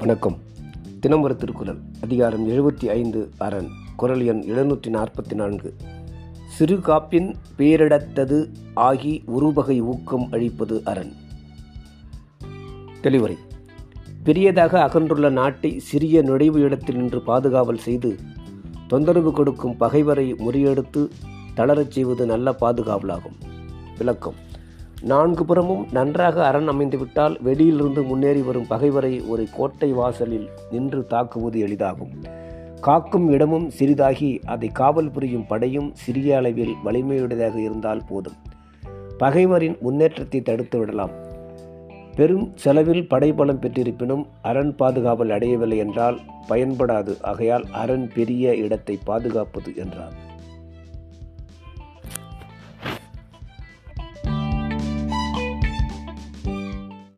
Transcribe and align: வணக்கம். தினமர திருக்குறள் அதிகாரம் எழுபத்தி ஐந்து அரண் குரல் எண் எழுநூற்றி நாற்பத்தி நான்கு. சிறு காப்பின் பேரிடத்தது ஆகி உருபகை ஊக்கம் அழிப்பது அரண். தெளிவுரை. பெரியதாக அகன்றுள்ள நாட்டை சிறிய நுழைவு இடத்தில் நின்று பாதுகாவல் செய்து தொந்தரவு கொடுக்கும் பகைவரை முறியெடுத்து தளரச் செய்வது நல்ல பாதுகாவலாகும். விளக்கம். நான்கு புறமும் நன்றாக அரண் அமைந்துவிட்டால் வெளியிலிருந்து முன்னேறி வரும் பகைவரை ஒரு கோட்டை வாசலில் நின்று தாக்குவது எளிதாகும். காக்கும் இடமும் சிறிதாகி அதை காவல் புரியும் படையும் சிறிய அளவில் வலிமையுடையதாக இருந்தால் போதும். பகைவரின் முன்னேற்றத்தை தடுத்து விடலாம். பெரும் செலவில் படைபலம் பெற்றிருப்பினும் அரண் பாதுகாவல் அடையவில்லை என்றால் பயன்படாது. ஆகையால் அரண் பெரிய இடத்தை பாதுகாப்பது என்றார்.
வணக்கம். 0.00 0.38
தினமர 1.02 1.36
திருக்குறள் 1.36 1.78
அதிகாரம் 2.02 2.48
எழுபத்தி 2.48 2.84
ஐந்து 2.84 3.30
அரண் 3.38 3.66
குரல் 3.96 4.20
எண் 4.20 4.42
எழுநூற்றி 4.42 4.86
நாற்பத்தி 4.86 5.34
நான்கு. 5.34 5.74
சிறு 6.48 6.76
காப்பின் 6.76 7.34
பேரிடத்தது 7.58 8.46
ஆகி 8.74 9.22
உருபகை 9.26 9.80
ஊக்கம் 9.80 10.28
அழிப்பது 10.30 10.80
அரண். 10.84 11.12
தெளிவுரை. 13.00 13.36
பெரியதாக 14.24 14.84
அகன்றுள்ள 14.84 15.30
நாட்டை 15.30 15.78
சிறிய 15.78 16.22
நுழைவு 16.22 16.60
இடத்தில் 16.60 16.96
நின்று 16.96 17.22
பாதுகாவல் 17.22 17.78
செய்து 17.78 18.18
தொந்தரவு 18.86 19.32
கொடுக்கும் 19.32 19.76
பகைவரை 19.76 20.34
முறியெடுத்து 20.34 21.08
தளரச் 21.54 21.90
செய்வது 21.90 22.26
நல்ல 22.26 22.56
பாதுகாவலாகும். 22.60 23.38
விளக்கம். 23.98 24.34
நான்கு 25.02 25.44
புறமும் 25.44 25.86
நன்றாக 25.92 26.46
அரண் 26.46 26.68
அமைந்துவிட்டால் 26.68 27.42
வெளியிலிருந்து 27.42 28.02
முன்னேறி 28.02 28.42
வரும் 28.42 28.66
பகைவரை 28.66 29.20
ஒரு 29.20 29.46
கோட்டை 29.56 29.92
வாசலில் 29.92 30.48
நின்று 30.70 31.06
தாக்குவது 31.06 31.66
எளிதாகும். 31.66 32.12
காக்கும் 32.80 33.30
இடமும் 33.30 33.70
சிறிதாகி 33.78 34.38
அதை 34.44 34.68
காவல் 34.68 35.10
புரியும் 35.10 35.46
படையும் 35.46 35.90
சிறிய 35.94 36.36
அளவில் 36.36 36.74
வலிமையுடையதாக 36.84 37.56
இருந்தால் 37.56 38.04
போதும். 38.08 38.34
பகைவரின் 39.18 39.78
முன்னேற்றத்தை 39.80 40.40
தடுத்து 40.40 40.78
விடலாம். 40.78 41.10
பெரும் 42.16 42.52
செலவில் 42.54 43.08
படைபலம் 43.08 43.60
பெற்றிருப்பினும் 43.60 44.24
அரண் 44.42 44.74
பாதுகாவல் 44.78 45.30
அடையவில்லை 45.30 45.78
என்றால் 45.78 46.20
பயன்படாது. 46.48 47.22
ஆகையால் 47.22 47.64
அரண் 47.72 48.10
பெரிய 48.14 48.54
இடத்தை 48.54 48.98
பாதுகாப்பது 49.04 49.72
என்றார். 49.76 50.12